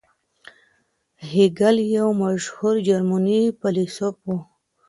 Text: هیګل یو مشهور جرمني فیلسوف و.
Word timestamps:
هیګل 1.29 1.77
یو 1.97 2.09
مشهور 2.23 2.75
جرمني 2.87 3.41
فیلسوف 3.59 4.17
و. 4.25 4.27